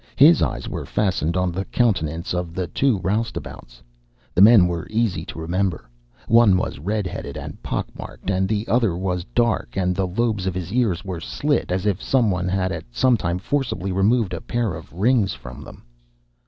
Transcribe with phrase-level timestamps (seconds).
[0.15, 3.83] His eyes were fastened on the countenances of the two roustabouts.
[4.33, 5.87] The men were easy to remember.
[6.27, 10.55] One was red headed and pockmarked and the other was dark and the lobes of
[10.55, 14.41] his ears were slit, as if some one had at some time forcibly removed a
[14.41, 15.83] pair of rings from them.